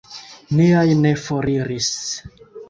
[0.59, 1.93] Niaj ne foriris.